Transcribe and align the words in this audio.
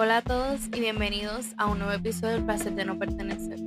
Hola 0.00 0.18
a 0.18 0.22
todos 0.22 0.60
y 0.76 0.78
bienvenidos 0.78 1.54
a 1.56 1.66
un 1.66 1.80
nuevo 1.80 1.92
episodio 1.92 2.34
del 2.34 2.44
placer 2.44 2.72
de 2.76 2.84
no 2.84 3.00
pertenecer. 3.00 3.58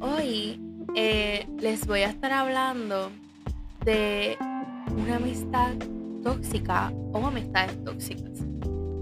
Hoy 0.00 0.58
eh, 0.94 1.46
les 1.58 1.86
voy 1.86 2.00
a 2.00 2.08
estar 2.08 2.32
hablando 2.32 3.10
de 3.84 4.38
una 4.96 5.16
amistad 5.16 5.74
tóxica 6.24 6.90
o 7.12 7.26
amistades 7.26 7.84
tóxicas. 7.84 8.38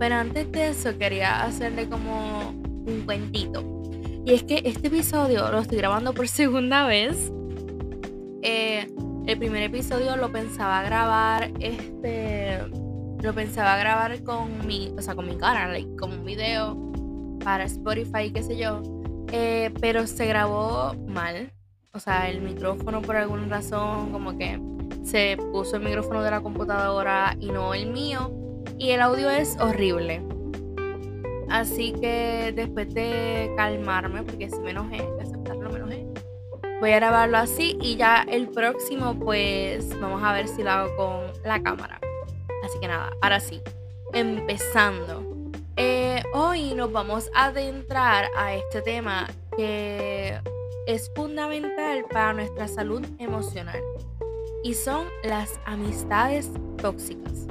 Pero 0.00 0.16
antes 0.16 0.50
de 0.50 0.70
eso 0.70 0.98
quería 0.98 1.44
hacerle 1.44 1.88
como 1.88 2.50
un 2.50 3.02
cuentito. 3.06 3.62
Y 4.24 4.34
es 4.34 4.42
que 4.42 4.62
este 4.64 4.88
episodio 4.88 5.48
lo 5.52 5.60
estoy 5.60 5.78
grabando 5.78 6.14
por 6.14 6.26
segunda 6.42 6.84
vez. 6.84 7.30
Eh, 8.42 8.92
el 9.28 9.38
primer 9.38 9.62
episodio 9.62 10.16
lo 10.16 10.32
pensaba 10.32 10.82
grabar 10.82 11.48
este 11.60 12.58
lo 13.26 13.34
pensaba 13.34 13.76
grabar 13.76 14.22
con 14.22 14.64
mi, 14.68 14.94
o 14.96 15.02
sea, 15.02 15.16
con 15.16 15.26
mi 15.26 15.36
cara, 15.36 15.68
como 15.98 16.14
un 16.14 16.24
video 16.24 16.76
para 17.42 17.64
Spotify, 17.64 18.30
qué 18.32 18.40
sé 18.40 18.56
yo. 18.56 18.82
Eh, 19.32 19.72
pero 19.80 20.06
se 20.06 20.26
grabó 20.26 20.94
mal. 21.08 21.52
O 21.92 21.98
sea, 21.98 22.30
el 22.30 22.40
micrófono 22.40 23.02
por 23.02 23.16
alguna 23.16 23.46
razón, 23.48 24.12
como 24.12 24.38
que 24.38 24.60
se 25.02 25.36
puso 25.50 25.76
el 25.76 25.82
micrófono 25.82 26.22
de 26.22 26.30
la 26.30 26.40
computadora 26.40 27.36
y 27.40 27.50
no 27.50 27.74
el 27.74 27.90
mío. 27.90 28.30
Y 28.78 28.90
el 28.90 29.02
audio 29.02 29.28
es 29.28 29.56
horrible. 29.58 30.22
Así 31.48 31.94
que 31.94 32.52
después 32.54 32.94
de 32.94 33.52
calmarme, 33.56 34.22
porque 34.22 34.50
si 34.50 34.58
me 34.60 34.70
enojé, 34.70 35.02
aceptarlo, 35.20 35.70
me 35.70 35.78
enojé. 35.78 36.06
Voy 36.80 36.92
a 36.92 36.96
grabarlo 36.96 37.38
así 37.38 37.76
y 37.80 37.96
ya 37.96 38.24
el 38.28 38.48
próximo, 38.48 39.18
pues 39.18 39.98
vamos 40.00 40.22
a 40.22 40.32
ver 40.32 40.46
si 40.46 40.62
lo 40.62 40.70
hago 40.70 40.96
con 40.96 41.42
la 41.42 41.60
cámara. 41.60 41.98
Que 42.80 42.88
nada, 42.88 43.10
ahora 43.22 43.40
sí, 43.40 43.62
empezando. 44.12 45.24
Eh, 45.76 46.22
hoy 46.34 46.74
nos 46.74 46.92
vamos 46.92 47.30
a 47.34 47.46
adentrar 47.46 48.28
a 48.36 48.54
este 48.54 48.82
tema 48.82 49.26
que 49.56 50.38
es 50.86 51.10
fundamental 51.14 52.04
para 52.10 52.34
nuestra 52.34 52.68
salud 52.68 53.02
emocional 53.18 53.80
y 54.62 54.74
son 54.74 55.06
las 55.24 55.58
amistades 55.64 56.50
tóxicas. 56.76 57.46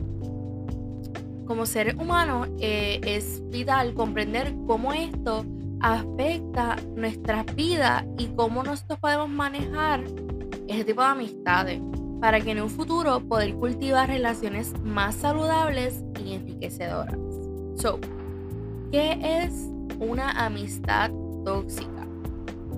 Como 1.48 1.66
seres 1.66 1.96
humanos 1.96 2.48
eh, 2.60 3.02
es 3.04 3.42
vital 3.50 3.96
comprender 3.96 4.54
cómo 4.68 4.94
esto 4.94 5.44
afecta 5.82 6.76
nuestra 6.96 7.44
vida 7.56 8.06
y 8.18 8.28
cómo 8.28 8.64
nosotros 8.64 9.00
podemos 9.00 9.30
manejar 9.30 10.04
este 10.68 10.86
tipo 10.86 11.02
de 11.02 11.08
amistades 11.08 11.82
para 12.20 12.42
que 12.42 12.52
en 12.52 12.62
un 12.62 12.70
futuro 12.70 13.20
poder 13.22 13.56
cultivar 13.56 14.10
relaciones 14.10 14.74
más 14.84 15.16
saludables 15.16 16.04
y 16.24 16.34
enriquecedoras. 16.34 17.18
So, 17.76 18.00
¿qué 18.92 19.20
es 19.22 19.70
una 20.00 20.32
amistad 20.46 21.12
tóxica? 21.44 22.08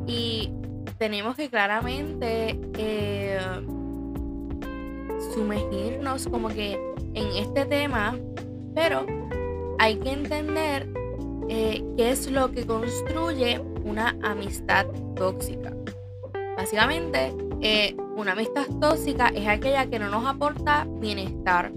Y 0.05 0.51
tenemos 0.97 1.35
que 1.35 1.49
claramente 1.49 2.59
eh, 2.77 3.39
sumergirnos 5.33 6.27
como 6.27 6.49
que 6.49 6.73
en 7.13 7.27
este 7.37 7.65
tema, 7.65 8.17
pero 8.73 9.05
hay 9.79 9.97
que 9.97 10.11
entender 10.11 10.89
eh, 11.49 11.83
qué 11.95 12.11
es 12.11 12.29
lo 12.29 12.51
que 12.51 12.65
construye 12.65 13.61
una 13.83 14.17
amistad 14.23 14.85
tóxica. 15.15 15.73
Básicamente, 16.57 17.33
eh, 17.61 17.95
una 18.15 18.33
amistad 18.33 18.67
tóxica 18.79 19.29
es 19.29 19.47
aquella 19.47 19.89
que 19.89 19.97
no 19.97 20.09
nos 20.09 20.25
aporta 20.25 20.85
bienestar 20.99 21.71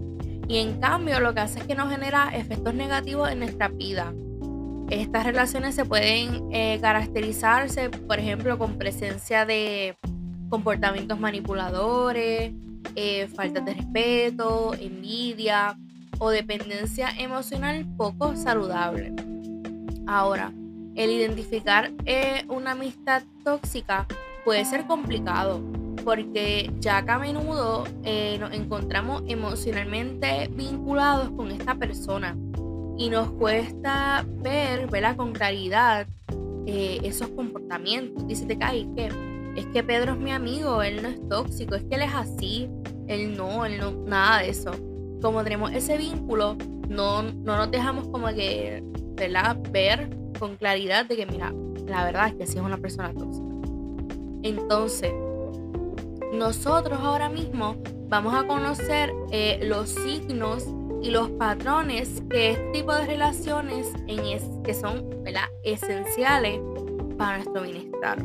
y 0.46 0.58
en 0.58 0.78
cambio 0.80 1.20
lo 1.20 1.32
que 1.32 1.40
hace 1.40 1.60
es 1.60 1.64
que 1.64 1.74
nos 1.74 1.90
genera 1.90 2.30
efectos 2.34 2.74
negativos 2.74 3.30
en 3.30 3.38
nuestra 3.38 3.68
vida. 3.68 4.12
Estas 4.90 5.24
relaciones 5.24 5.76
se 5.76 5.84
pueden 5.84 6.52
eh, 6.52 6.78
caracterizarse, 6.80 7.88
por 7.88 8.18
ejemplo, 8.18 8.58
con 8.58 8.76
presencia 8.76 9.46
de 9.46 9.96
comportamientos 10.48 11.20
manipuladores, 11.20 12.52
eh, 12.96 13.28
falta 13.28 13.60
de 13.60 13.74
respeto, 13.74 14.74
envidia 14.74 15.78
o 16.18 16.30
dependencia 16.30 17.10
emocional 17.16 17.86
poco 17.96 18.34
saludable. 18.34 19.14
Ahora, 20.08 20.52
el 20.96 21.10
identificar 21.10 21.92
una 22.48 22.72
amistad 22.72 23.22
tóxica 23.44 24.08
puede 24.44 24.64
ser 24.64 24.86
complicado 24.86 25.60
porque 26.04 26.70
ya 26.80 27.04
que 27.04 27.10
a 27.10 27.18
menudo 27.18 27.84
eh, 28.04 28.38
nos 28.38 28.52
encontramos 28.52 29.22
emocionalmente 29.26 30.50
vinculados 30.52 31.30
con 31.30 31.50
esta 31.50 31.74
persona 31.74 32.36
y 32.96 33.08
nos 33.08 33.30
cuesta 33.32 34.24
ver, 34.28 34.88
verla 34.88 35.16
con 35.16 35.32
claridad 35.32 36.06
eh, 36.66 37.00
esos 37.02 37.28
comportamientos. 37.28 38.24
Si 38.36 38.46
te 38.46 38.58
caes, 38.58 38.86
que 38.94 39.08
es 39.56 39.66
que 39.66 39.82
Pedro 39.82 40.12
es 40.12 40.18
mi 40.18 40.32
amigo, 40.32 40.82
él 40.82 41.02
no 41.02 41.08
es 41.08 41.28
tóxico, 41.28 41.74
es 41.74 41.84
que 41.84 41.96
él 41.96 42.02
es 42.02 42.14
así, 42.14 42.68
él 43.08 43.36
no, 43.36 43.64
él 43.64 43.78
no, 43.78 43.92
nada 44.06 44.40
de 44.40 44.50
eso. 44.50 44.72
Como 45.22 45.42
tenemos 45.42 45.72
ese 45.72 45.96
vínculo, 45.96 46.56
no, 46.88 47.22
no 47.22 47.56
nos 47.56 47.70
dejamos 47.70 48.08
como 48.08 48.28
que, 48.28 48.82
¿verdad? 49.16 49.56
Ver 49.70 50.10
con 50.38 50.56
claridad 50.56 51.06
de 51.06 51.16
que, 51.16 51.26
mira, 51.26 51.52
la 51.86 52.04
verdad 52.04 52.28
es 52.28 52.34
que 52.34 52.46
sí 52.46 52.58
es 52.58 52.64
una 52.64 52.78
persona 52.78 53.12
tóxica. 53.12 53.49
Entonces, 54.42 55.12
nosotros 56.32 56.98
ahora 57.00 57.28
mismo 57.28 57.76
vamos 58.08 58.34
a 58.34 58.46
conocer 58.46 59.12
eh, 59.30 59.60
los 59.62 59.90
signos 59.90 60.66
y 61.02 61.10
los 61.10 61.30
patrones 61.30 62.22
que 62.30 62.52
este 62.52 62.70
tipo 62.72 62.94
de 62.94 63.06
relaciones 63.06 63.88
en 64.06 64.20
es, 64.20 64.44
que 64.64 64.74
son 64.74 65.08
esenciales 65.62 66.60
para 67.16 67.38
nuestro 67.38 67.62
bienestar. 67.62 68.18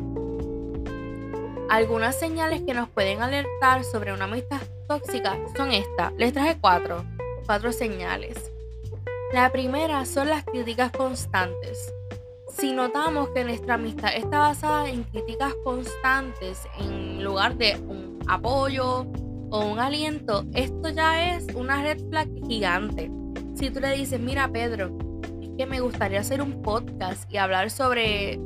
Algunas 1.68 2.18
señales 2.18 2.62
que 2.62 2.74
nos 2.74 2.88
pueden 2.88 3.22
alertar 3.22 3.82
sobre 3.84 4.12
una 4.12 4.24
amistad 4.24 4.60
tóxica 4.86 5.36
son 5.56 5.72
estas. 5.72 6.12
Les 6.14 6.32
traje 6.32 6.58
cuatro, 6.60 7.04
cuatro 7.44 7.72
señales. 7.72 8.52
La 9.32 9.50
primera 9.50 10.04
son 10.04 10.28
las 10.28 10.44
críticas 10.44 10.92
constantes. 10.92 11.92
Si 12.58 12.72
notamos 12.72 13.28
que 13.34 13.44
nuestra 13.44 13.74
amistad 13.74 14.16
está 14.16 14.38
basada 14.38 14.88
en 14.88 15.02
críticas 15.02 15.52
constantes 15.62 16.66
en 16.78 17.22
lugar 17.22 17.58
de 17.58 17.76
un 17.86 18.18
apoyo 18.26 19.06
o 19.50 19.66
un 19.66 19.78
aliento, 19.78 20.42
esto 20.54 20.88
ya 20.88 21.36
es 21.36 21.46
una 21.54 21.82
red 21.82 21.98
flag 22.08 22.28
gigante. 22.48 23.10
Si 23.56 23.68
tú 23.68 23.80
le 23.80 23.94
dices, 23.94 24.18
mira 24.18 24.48
Pedro, 24.48 24.96
es 25.42 25.50
que 25.58 25.66
me 25.66 25.80
gustaría 25.80 26.20
hacer 26.20 26.40
un 26.40 26.62
podcast 26.62 27.30
y 27.30 27.36
hablar 27.36 27.70
sobre 27.70 28.40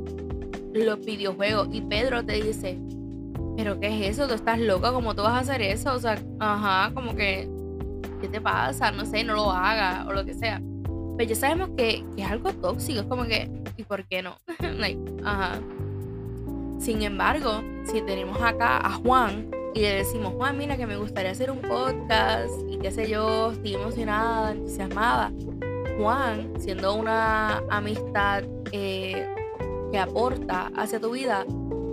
los 0.73 0.99
videojuegos 1.05 1.69
y 1.71 1.79
Pedro 1.79 2.25
te 2.25 2.33
dice, 2.33 2.77
pero 3.55 3.79
¿qué 3.79 3.87
es 3.87 4.17
eso? 4.17 4.27
¿Tú 4.27 4.33
estás 4.33 4.59
loca? 4.59 4.91
¿Cómo 4.91 5.15
tú 5.15 5.21
vas 5.21 5.35
a 5.35 5.39
hacer 5.39 5.61
eso? 5.61 5.93
O 5.93 5.99
sea, 5.99 6.21
ajá, 6.39 6.93
como 6.93 7.15
que, 7.15 7.49
¿qué 8.19 8.27
te 8.27 8.41
pasa? 8.41 8.91
No 8.91 9.05
sé, 9.05 9.23
no 9.23 9.35
lo 9.35 9.51
hagas 9.51 10.05
o 10.05 10.11
lo 10.11 10.25
que 10.25 10.33
sea. 10.33 10.61
Pero 11.21 11.33
ya 11.33 11.39
sabemos 11.39 11.69
que, 11.77 12.03
que 12.15 12.23
es 12.23 12.31
algo 12.31 12.51
tóxico, 12.51 13.01
es 13.01 13.05
como 13.05 13.25
que, 13.25 13.47
¿y 13.77 13.83
por 13.83 14.07
qué 14.07 14.23
no? 14.23 14.39
ajá. 15.23 15.59
Sin 16.79 17.03
embargo, 17.03 17.61
si 17.85 18.01
tenemos 18.01 18.41
acá 18.41 18.79
a 18.83 18.93
Juan 18.93 19.51
y 19.75 19.81
le 19.81 19.97
decimos, 19.97 20.33
Juan, 20.33 20.57
mira 20.57 20.77
que 20.77 20.87
me 20.87 20.97
gustaría 20.97 21.29
hacer 21.29 21.51
un 21.51 21.59
podcast 21.59 22.49
y 22.71 22.79
qué 22.79 22.89
sé 22.89 23.07
yo, 23.07 23.51
estoy 23.51 23.75
emocionada, 23.75 24.53
entusiasmada. 24.53 25.31
Juan, 25.99 26.53
siendo 26.57 26.95
una 26.95 27.61
amistad 27.69 28.43
eh, 28.71 29.27
que 29.91 29.99
aporta 29.99 30.71
hacia 30.75 30.99
tu 30.99 31.11
vida, 31.11 31.45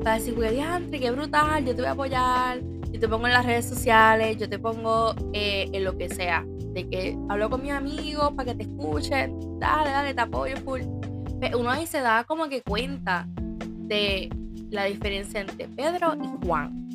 va 0.06 0.12
a 0.12 0.15
decir, 0.15 0.41
diantre, 0.41 1.00
qué 1.00 1.11
brutal, 1.11 1.67
yo 1.67 1.75
te 1.75 1.83
voy 1.83 1.88
a 1.88 1.93
apoyar, 1.93 2.61
yo 2.91 2.99
te 2.99 3.06
pongo 3.06 3.27
en 3.27 3.34
las 3.34 3.44
redes 3.44 3.69
sociales, 3.69 4.38
yo 4.38 4.49
te 4.49 4.59
pongo 4.59 5.15
eh, 5.34 5.69
en 5.71 5.84
lo 5.84 5.99
que 5.99 6.09
sea. 6.09 6.47
De 6.75 6.88
que 6.88 7.19
hablo 7.29 7.50
con 7.50 7.62
mis 7.62 7.73
amigos 7.73 8.32
para 8.35 8.53
que 8.53 8.56
te 8.56 8.62
escuchen, 8.70 9.59
dale, 9.59 9.91
dale, 9.91 10.15
te 10.15 10.20
apoyo 10.20 10.56
full. 10.59 10.82
uno 11.59 11.70
ahí 11.70 11.87
se 11.87 12.00
da 12.00 12.25
como 12.25 12.49
que 12.49 12.62
cuenta 12.62 13.26
de 13.88 14.29
la 14.70 14.85
diferencia 14.85 15.41
entre 15.41 15.69
Pedro 15.69 16.15
y 16.23 16.47
Juan. 16.47 16.88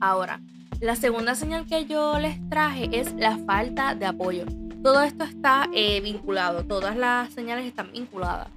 Ahora, 0.00 0.40
la 0.80 0.96
segunda 0.96 1.34
señal 1.34 1.66
que 1.66 1.86
yo 1.86 2.18
les 2.18 2.46
traje 2.48 2.88
es 2.92 3.14
la 3.14 3.38
falta 3.38 3.94
de 3.94 4.06
apoyo. 4.06 4.44
Todo 4.82 5.02
esto 5.02 5.24
está 5.24 5.68
eh, 5.72 6.00
vinculado, 6.00 6.64
todas 6.64 6.96
las 6.96 7.32
señales 7.32 7.66
están 7.66 7.90
vinculadas. 7.92 8.48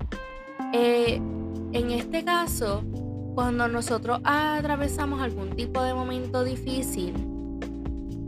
Eh, 0.74 1.22
en 1.74 1.92
este 1.92 2.26
caso, 2.26 2.84
cuando 3.34 3.68
nosotros 3.68 4.20
atravesamos 4.24 5.22
algún 5.22 5.56
tipo 5.56 5.82
de 5.84 5.94
momento 5.94 6.44
difícil 6.44 7.14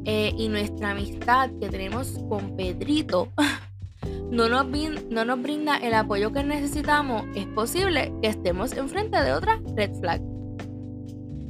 eh, 0.05 0.33
y 0.37 0.47
nuestra 0.47 0.91
amistad 0.91 1.49
que 1.59 1.69
tenemos 1.69 2.17
con 2.29 2.55
Pedrito 2.55 3.29
no 4.31 4.49
nos, 4.49 4.65
no 5.09 5.25
nos 5.25 5.41
brinda 5.41 5.77
el 5.77 5.93
apoyo 5.93 6.31
que 6.31 6.43
necesitamos, 6.43 7.23
es 7.35 7.45
posible 7.47 8.13
que 8.21 8.29
estemos 8.29 8.73
enfrente 8.73 9.21
de 9.21 9.33
otra 9.33 9.59
red 9.75 9.93
flag. 9.99 10.21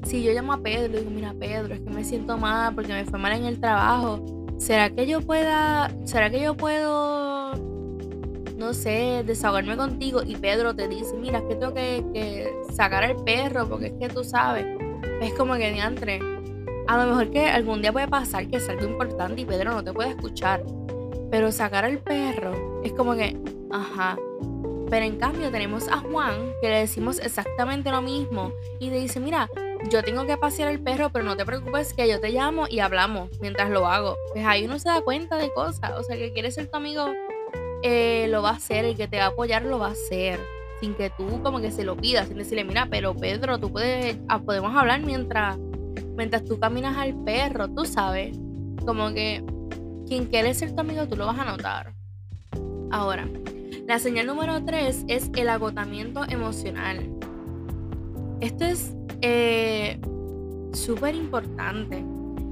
Si 0.04 0.24
yo 0.24 0.31
llamo 0.31 0.54
a 0.54 0.62
Pedro 0.62 0.96
y 0.96 1.00
digo, 1.00 1.12
mira 1.12 1.34
Pedro, 1.38 1.74
es 1.74 1.81
que 1.81 1.90
me 1.90 2.04
siento 2.04 2.38
mal 2.38 2.74
porque 2.74 2.94
me 2.94 3.06
fue 3.06 3.19
mal 3.19 3.34
en 3.34 3.46
el 3.46 3.60
trabajo, 3.60 4.25
¿será 4.57 4.90
que 4.90 5.06
yo 5.06 5.22
pueda, 5.22 5.92
será 6.06 6.30
que 6.30 6.42
yo 6.42 6.56
puedo 6.56 7.69
no 8.60 8.74
sé, 8.74 9.24
desahogarme 9.25 9.78
contigo 9.78 10.22
y 10.24 10.36
Pedro 10.36 10.75
te 10.75 10.88
dice, 10.90 11.16
mira, 11.18 11.40
es 11.40 11.45
que 11.45 11.56
tengo 11.56 11.74
que, 11.74 12.54
sacar 12.74 13.04
al 13.04 13.16
perro 13.24 13.68
porque 13.68 13.88
es 13.88 13.94
que 13.94 14.10
tú 14.10 14.24
sabes. 14.24 14.66
Es 15.22 15.34
como 15.34 15.56
que 15.56 15.72
diantre. 15.72 16.19
A 16.90 16.98
lo 16.98 17.12
mejor 17.12 17.30
que 17.30 17.46
algún 17.46 17.84
día 17.84 17.94
puede 17.94 18.08
pasar 18.08 18.48
que 18.48 18.58
es 18.58 18.68
algo 18.68 18.88
importante 18.88 19.40
y 19.40 19.46
Pedro 19.46 19.76
no 19.76 19.84
te 19.84 19.94
puede 19.94 20.10
escuchar. 20.10 20.64
Pero 21.30 21.52
sacar 21.52 21.86
al 21.86 22.00
perro 22.00 22.82
es 22.84 22.94
como 22.94 23.14
que, 23.14 23.38
ajá. 23.70 24.18
Pero 24.90 25.06
en 25.06 25.20
cambio 25.20 25.52
tenemos 25.52 25.88
a 25.88 25.98
Juan 25.98 26.52
que 26.60 26.70
le 26.70 26.80
decimos 26.80 27.20
exactamente 27.20 27.92
lo 27.92 28.02
mismo 28.02 28.54
y 28.80 28.90
le 28.90 29.02
dice, 29.02 29.20
mira, 29.20 29.48
yo 29.92 30.02
tengo 30.02 30.26
que 30.26 30.36
pasear 30.36 30.70
al 30.70 30.80
perro, 30.80 31.12
pero 31.12 31.24
no 31.24 31.38
te 31.38 31.46
preocupes 31.46 31.94
que 31.94 32.10
yo 32.10 32.20
te 32.20 32.32
llamo 32.32 32.66
y 32.68 32.80
hablamos 32.80 33.30
mientras 33.40 33.70
lo 33.70 33.86
hago. 33.86 34.18
Pues 34.34 34.44
ahí 34.44 34.66
uno 34.66 34.80
se 34.80 34.90
da 34.90 35.02
cuenta 35.02 35.38
de 35.38 35.54
cosas. 35.54 35.92
O 35.96 36.02
sea, 36.02 36.18
que 36.18 36.34
quiere 36.34 36.50
ser 36.50 36.72
tu 36.72 36.78
amigo, 36.78 37.06
eh, 37.84 38.26
lo 38.30 38.42
va 38.42 38.50
a 38.50 38.54
hacer. 38.54 38.86
El 38.86 38.98
que 38.98 39.08
te 39.08 39.18
va 39.20 39.26
a 39.26 39.28
apoyar, 39.28 39.64
lo 39.64 39.78
va 39.78 39.90
a 39.90 39.92
hacer. 39.92 40.40
Sin 40.82 40.96
que 40.96 41.12
tú 41.12 41.44
como 41.44 41.62
que 41.62 41.70
se 41.70 41.84
lo 41.84 41.96
pidas, 41.96 42.30
sin 42.30 42.38
decirle, 42.38 42.64
mira, 42.64 42.88
pero 42.90 43.16
Pedro, 43.16 43.60
tú 43.60 43.72
puedes, 43.72 44.18
ah, 44.28 44.40
podemos 44.40 44.76
hablar 44.76 45.02
mientras, 45.02 45.60
mientras 46.19 46.44
tú 46.44 46.60
caminas 46.60 46.98
al 46.98 47.16
perro, 47.24 47.69
tú 47.69 47.86
sabes. 47.86 48.38
Como 48.86 49.13
que 49.13 49.42
quien 50.06 50.25
quiere 50.25 50.54
ser 50.54 50.75
tu 50.75 50.81
amigo, 50.81 51.07
tú 51.07 51.16
lo 51.16 51.25
vas 51.25 51.39
a 51.39 51.45
notar. 51.45 51.94
Ahora, 52.92 53.25
la 53.88 54.00
señal 54.00 54.27
número 54.27 54.62
3 54.66 55.06
es 55.07 55.31
el 55.38 55.48
agotamiento 55.48 56.25
emocional. 56.27 57.10
Esto 58.42 58.66
es 58.66 58.94
eh, 59.21 59.98
súper 60.74 61.16
importante. 61.16 62.04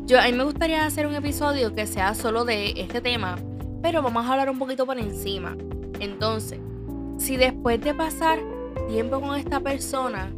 Yo, 0.05 0.17
a 0.17 0.23
mí 0.27 0.31
me 0.31 0.45
gustaría 0.45 0.85
hacer 0.85 1.05
un 1.05 1.15
episodio 1.15 1.75
que 1.75 1.87
sea 1.87 2.15
solo 2.15 2.45
de 2.45 2.71
este 2.77 3.01
tema, 3.01 3.35
pero 3.81 4.01
vamos 4.01 4.25
a 4.25 4.31
hablar 4.31 4.49
un 4.49 4.59
poquito 4.59 4.85
por 4.85 4.97
encima. 4.97 5.57
Entonces, 5.99 6.61
si 7.17 7.35
después 7.35 7.81
de 7.81 7.93
pasar 7.93 8.39
tiempo 8.87 9.19
con 9.19 9.35
esta 9.35 9.59
persona, 9.59 10.31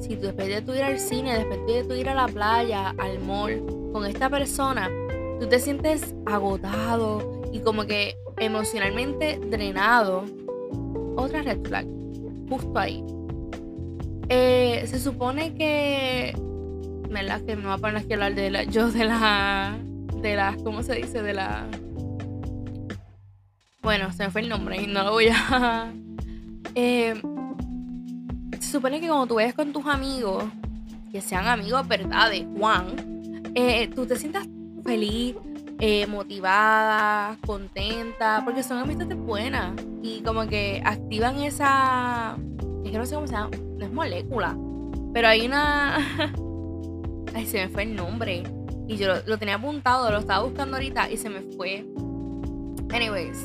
si 0.00 0.16
después 0.16 0.48
de 0.48 0.62
tu 0.62 0.74
ir 0.74 0.82
al 0.82 0.98
cine, 0.98 1.38
después 1.38 1.66
de 1.66 1.84
tu 1.84 1.94
ir 1.94 2.08
a 2.08 2.14
la 2.14 2.26
playa, 2.26 2.94
al 2.98 3.20
mall, 3.20 3.62
con 3.92 4.06
esta 4.06 4.28
persona, 4.30 4.88
tú 5.38 5.46
te 5.48 5.58
sientes 5.58 6.14
agotado 6.26 7.42
y 7.52 7.60
como 7.60 7.84
que 7.84 8.16
emocionalmente 8.38 9.38
drenado, 9.50 10.24
otra 11.16 11.42
red 11.42 11.60
flag, 11.64 11.86
justo 12.48 12.78
ahí. 12.78 13.04
Eh, 14.28 14.84
se 14.86 15.00
supone 15.00 15.54
que. 15.54 16.34
¿Verdad? 17.10 17.40
Que 17.42 17.56
me 17.56 17.66
va 17.66 17.74
a 17.74 17.78
poner 17.78 17.96
aquí 17.96 18.12
hablar 18.12 18.34
de 18.36 18.50
la. 18.50 18.62
Yo 18.62 18.90
de 18.90 19.04
la. 19.04 19.76
De 20.22 20.36
las. 20.36 20.62
¿Cómo 20.62 20.84
se 20.84 20.94
dice? 20.94 21.20
De 21.22 21.34
la. 21.34 21.66
Bueno, 23.82 24.12
se 24.12 24.24
me 24.24 24.30
fue 24.30 24.42
el 24.42 24.48
nombre 24.48 24.80
y 24.80 24.86
no 24.86 25.02
lo 25.02 25.12
voy 25.12 25.28
a. 25.28 25.92
Eh, 26.76 27.20
supone 28.70 29.00
que 29.00 29.08
cuando 29.08 29.26
tú 29.26 29.34
ves 29.36 29.54
con 29.54 29.72
tus 29.72 29.84
amigos, 29.86 30.44
que 31.12 31.20
sean 31.20 31.46
amigos, 31.46 31.86
¿verdad? 31.86 32.30
De 32.30 32.46
Juan, 32.56 33.52
eh, 33.54 33.88
tú 33.94 34.06
te 34.06 34.16
sientas 34.16 34.46
feliz, 34.84 35.36
motivada, 36.08 37.38
contenta, 37.46 38.42
porque 38.44 38.62
son 38.62 38.78
amistades 38.78 39.16
buenas 39.16 39.72
y 40.02 40.20
como 40.20 40.46
que 40.46 40.82
activan 40.84 41.40
esa 41.40 42.36
es 42.84 42.90
que 42.90 42.98
no 42.98 43.06
sé 43.06 43.14
cómo 43.14 43.26
se 43.26 43.34
es 43.80 43.92
molécula, 43.92 44.56
pero 45.12 45.28
hay 45.28 45.46
una... 45.46 45.96
Ay, 47.34 47.46
se 47.46 47.58
me 47.58 47.68
fue 47.68 47.84
el 47.84 47.94
nombre. 47.94 48.42
Y 48.88 48.96
yo 48.96 49.14
lo, 49.24 49.38
tenía 49.38 49.54
apuntado, 49.54 50.10
lo 50.10 50.18
estaba 50.18 50.42
buscando 50.42 50.76
ahorita 50.76 51.10
y 51.10 51.16
se 51.16 51.30
me 51.30 51.42
fue. 51.56 51.86
Anyways, 52.92 53.38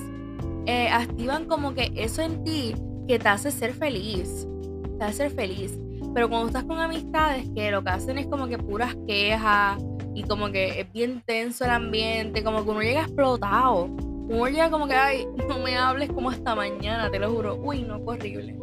eh, 0.66 0.88
activan 0.90 1.46
como 1.46 1.76
que 1.76 1.92
eso 1.96 2.24
en 2.24 2.44
ti 2.44 2.74
que 3.08 3.20
te 3.20 3.30
hace 3.30 3.52
ser 3.52 3.74
feliz. 3.74 4.48
Te 4.98 5.06
hace 5.06 5.18
ser 5.18 5.32
feliz. 5.32 5.78
Pero 6.14 6.30
cuando 6.30 6.48
estás 6.48 6.64
con 6.64 6.80
amistades 6.80 7.46
que 7.54 7.72
lo 7.72 7.84
que 7.84 7.90
hacen 7.90 8.18
es 8.18 8.28
como 8.28 8.48
que 8.48 8.58
puras 8.58 8.96
quejas 9.06 9.84
y 10.14 10.24
como 10.24 10.50
que 10.50 10.80
es 10.80 10.92
bien 10.94 11.22
tenso 11.26 11.66
el 11.66 11.72
ambiente, 11.72 12.44
como 12.44 12.64
que 12.64 12.70
uno 12.70 12.82
llega 12.82 13.02
explotado. 13.02 13.86
Uno 13.86 14.48
llega 14.48 14.72
como 14.72 14.88
que, 14.88 14.94
ay, 14.94 15.28
no 15.50 15.60
me 15.60 15.76
hables 15.78 16.10
como 16.10 16.30
hasta 16.30 16.56
mañana, 16.56 17.12
te 17.12 17.20
lo 17.20 17.32
juro. 17.32 17.56
Uy, 17.56 17.84
no, 17.84 17.98
es 17.98 18.02
horrible. 18.06 18.58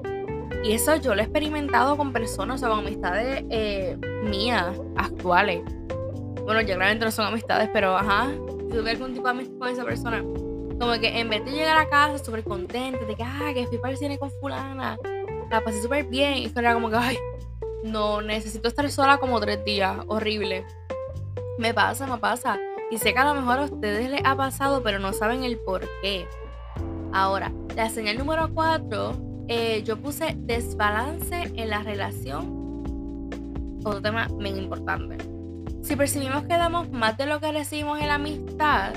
Y 0.64 0.73
eso 0.73 0.96
yo 0.96 1.14
lo 1.14 1.20
he 1.20 1.25
experimentado 1.25 1.96
con 1.96 2.12
personas, 2.12 2.56
o 2.56 2.58
sea, 2.58 2.69
con 2.69 2.87
amistades 2.87 3.44
eh, 3.50 3.99
mías, 4.25 4.81
actuales. 4.96 5.62
Bueno, 6.44 6.61
ya 6.61 6.75
claramente 6.75 7.05
no 7.05 7.11
son 7.11 7.26
amistades, 7.26 7.69
pero 7.73 7.96
ajá, 7.96 8.31
si 8.70 8.76
tuve 8.76 8.90
algún 8.90 9.12
tipo 9.12 9.25
de 9.25 9.31
amistad 9.31 9.58
con 9.58 9.69
esa 9.69 9.85
persona, 9.85 10.23
como 10.23 10.93
que 11.00 11.19
en 11.19 11.28
vez 11.28 11.44
de 11.44 11.52
llegar 11.52 11.78
a 11.78 11.88
casa 11.88 12.25
súper 12.25 12.44
contenta, 12.44 13.05
de 13.05 13.14
que, 13.14 13.23
ah, 13.23 13.50
que 13.55 13.67
fui 13.67 13.78
para 13.78 13.93
el 13.93 13.99
cine 13.99 14.19
con 14.19 14.31
fulana, 14.40 14.96
la 15.52 15.62
pasé 15.62 15.82
súper 15.82 16.04
bien, 16.06 16.38
y 16.38 16.52
era 16.56 16.75
como 16.75 16.90
que, 16.90 16.96
ay, 16.96 17.19
no, 17.84 18.22
necesito 18.22 18.69
estar 18.69 18.90
sola 18.90 19.19
como 19.19 19.38
tres 19.38 19.64
días, 19.64 19.99
horrible. 20.06 20.64
Me 21.58 21.75
pasa, 21.75 22.06
me 22.06 22.16
pasa. 22.16 22.58
Y 22.90 22.99
sé 22.99 23.12
que 23.12 23.19
a 23.19 23.25
lo 23.25 23.34
mejor 23.34 23.58
a 23.58 23.64
ustedes 23.64 24.10
les 24.10 24.22
ha 24.25 24.34
pasado, 24.34 24.82
pero 24.82 24.99
no 24.99 25.12
saben 25.12 25.44
el 25.44 25.58
por 25.58 25.87
qué. 26.00 26.26
Ahora, 27.12 27.52
la 27.76 27.90
señal 27.90 28.19
número 28.19 28.52
cuatro 28.54 29.14
eh, 29.49 29.82
yo 29.84 29.99
puse 29.99 30.34
desbalance 30.38 31.52
en 31.54 31.69
la 31.69 31.82
relación. 31.82 33.81
Otro 33.84 34.00
tema 34.00 34.28
bien 34.38 34.56
importante. 34.56 35.19
Si 35.82 35.96
percibimos 35.96 36.44
que 36.44 36.56
damos 36.56 36.90
más 36.90 37.19
de 37.19 37.26
lo 37.26 37.40
que 37.40 37.52
recibimos 37.52 38.00
en 38.00 38.08
la 38.08 38.14
amistad, 38.14 38.94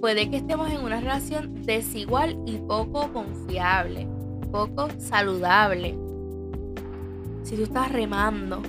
puede 0.00 0.30
que 0.30 0.36
estemos 0.36 0.70
en 0.70 0.82
una 0.82 1.00
relación 1.00 1.62
desigual 1.64 2.38
y 2.46 2.58
poco 2.58 3.12
confiable, 3.12 4.08
poco 4.54 4.86
saludable. 4.98 5.96
Si 7.42 7.56
tú 7.56 7.64
estás 7.64 7.90
remando, 7.90 8.62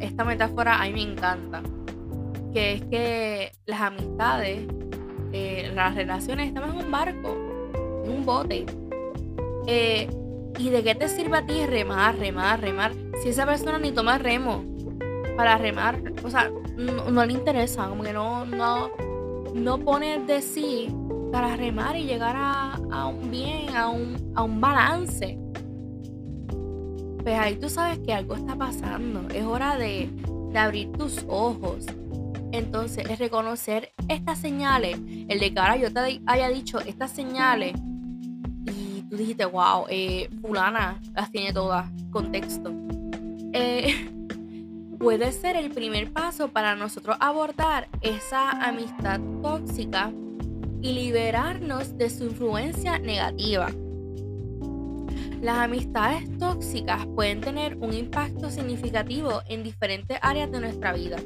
esta, 0.00 0.24
metáfora 0.24 0.80
a 0.80 0.86
mí 0.86 0.92
me 0.94 1.12
encanta, 1.12 1.60
que 2.54 2.72
es 2.72 2.82
que 2.84 3.52
las 3.66 3.82
amistades, 3.82 4.66
eh, 5.32 5.72
las 5.74 5.94
relaciones, 5.94 6.48
estamos 6.48 6.70
en 6.70 6.86
un 6.86 6.90
barco, 6.90 7.36
en 8.02 8.10
un 8.10 8.24
bote. 8.24 8.64
Eh, 9.66 10.08
¿Y 10.58 10.70
de 10.70 10.82
qué 10.82 10.94
te 10.94 11.06
sirve 11.06 11.36
a 11.36 11.44
ti 11.44 11.66
remar, 11.66 12.16
remar, 12.16 12.58
remar? 12.62 12.92
Si 13.22 13.28
esa 13.28 13.44
persona 13.44 13.78
ni 13.78 13.92
toma 13.92 14.16
remo 14.16 14.64
para 15.36 15.58
remar, 15.58 16.00
o 16.24 16.30
sea, 16.30 16.50
no, 16.76 17.26
le 17.26 17.32
interesa, 17.34 17.88
como 17.88 18.04
que 18.04 18.14
no, 18.14 18.46
no, 18.46 18.90
no 19.52 19.78
pone 19.80 20.18
de 20.24 20.40
sí 20.40 20.88
para 21.32 21.56
remar 21.56 21.96
y 21.96 22.04
llegar 22.04 22.36
a, 22.36 23.06
un 23.06 23.30
bien, 23.30 23.74
a 23.76 23.88
un, 23.88 24.32
a 24.34 24.42
un 24.42 24.60
balance. 24.60 25.38
Pues 27.22 27.38
ahí 27.38 27.56
tú 27.56 27.68
sabes 27.68 27.98
que 28.00 28.12
algo 28.12 28.34
está 28.34 28.56
pasando. 28.56 29.28
Es 29.34 29.44
hora 29.44 29.76
de, 29.76 30.10
de 30.52 30.58
abrir 30.58 30.92
tus 30.92 31.24
ojos. 31.28 31.86
Entonces, 32.52 33.08
es 33.08 33.18
reconocer 33.18 33.92
estas 34.08 34.38
señales. 34.38 34.98
El 35.28 35.38
de 35.38 35.54
cara 35.54 35.76
yo 35.76 35.92
te 35.92 36.20
haya 36.26 36.48
dicho 36.48 36.80
estas 36.80 37.10
señales 37.12 37.74
tú 39.10 39.16
dijiste, 39.16 39.44
wow, 39.44 39.86
eh, 39.88 40.30
fulana 40.40 41.00
las 41.14 41.30
tiene 41.30 41.52
todas, 41.52 41.90
contexto. 42.10 42.72
Eh, 43.52 44.08
puede 44.98 45.32
ser 45.32 45.56
el 45.56 45.70
primer 45.70 46.12
paso 46.12 46.48
para 46.48 46.76
nosotros 46.76 47.16
abordar 47.20 47.88
esa 48.00 48.50
amistad 48.50 49.20
tóxica 49.42 50.12
y 50.82 50.92
liberarnos 50.92 51.96
de 51.96 52.10
su 52.10 52.24
influencia 52.24 52.98
negativa. 52.98 53.70
Las 55.42 55.56
amistades 55.56 56.38
tóxicas 56.38 57.06
pueden 57.14 57.40
tener 57.40 57.76
un 57.78 57.94
impacto 57.94 58.50
significativo 58.50 59.40
en 59.46 59.62
diferentes 59.62 60.18
áreas 60.20 60.52
de 60.52 60.60
nuestra 60.60 60.92
vida. 60.92 61.16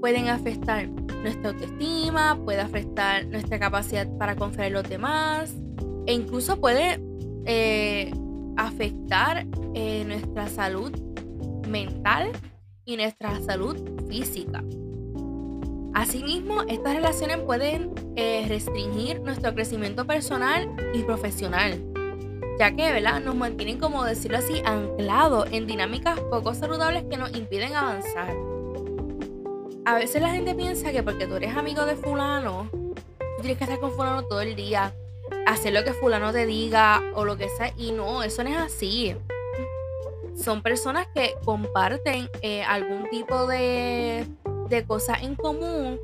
Pueden 0.00 0.28
afectar 0.28 0.88
nuestra 0.88 1.50
autoestima, 1.50 2.38
puede 2.42 2.60
afectar 2.60 3.26
nuestra 3.26 3.58
capacidad 3.58 4.08
para 4.18 4.34
confiar 4.34 4.68
en 4.68 4.72
los 4.72 4.88
demás, 4.88 5.54
e 6.06 6.14
incluso 6.14 6.60
puede 6.60 7.00
eh, 7.44 8.12
afectar 8.56 9.46
eh, 9.74 10.04
nuestra 10.06 10.48
salud 10.48 10.92
mental 11.68 12.32
y 12.84 12.96
nuestra 12.96 13.40
salud 13.40 13.76
física. 14.08 14.62
Asimismo, 15.94 16.62
estas 16.62 16.96
relaciones 16.96 17.38
pueden 17.38 17.92
eh, 18.16 18.44
restringir 18.48 19.20
nuestro 19.20 19.54
crecimiento 19.54 20.04
personal 20.04 20.68
y 20.92 21.04
profesional, 21.04 21.80
ya 22.58 22.74
que 22.74 22.92
¿verdad? 22.92 23.20
nos 23.20 23.36
mantienen, 23.36 23.78
como 23.78 24.04
decirlo 24.04 24.38
así, 24.38 24.60
anclados 24.64 25.48
en 25.52 25.68
dinámicas 25.68 26.18
poco 26.18 26.52
saludables 26.52 27.04
que 27.08 27.16
nos 27.16 27.32
impiden 27.36 27.76
avanzar. 27.76 28.34
A 29.84 29.94
veces 29.94 30.20
la 30.20 30.30
gente 30.30 30.56
piensa 30.56 30.90
que 30.90 31.04
porque 31.04 31.28
tú 31.28 31.36
eres 31.36 31.56
amigo 31.56 31.86
de 31.86 31.94
fulano, 31.94 32.68
tú 32.72 33.42
tienes 33.42 33.58
que 33.58 33.64
estar 33.64 33.78
con 33.78 33.92
fulano 33.92 34.24
todo 34.24 34.40
el 34.40 34.56
día, 34.56 34.92
hacer 35.46 35.72
lo 35.72 35.84
que 35.84 35.92
fulano 35.92 36.32
te 36.32 36.44
diga 36.44 37.04
o 37.14 37.24
lo 37.24 37.36
que 37.36 37.48
sea. 37.50 37.72
Y 37.76 37.92
no, 37.92 38.24
eso 38.24 38.42
no 38.42 38.50
es 38.50 38.56
así. 38.56 39.14
Son 40.34 40.60
personas 40.60 41.06
que 41.14 41.36
comparten 41.44 42.28
eh, 42.42 42.64
algún 42.64 43.08
tipo 43.10 43.46
de, 43.46 44.26
de 44.68 44.84
cosas 44.84 45.22
en 45.22 45.34
común, 45.34 45.98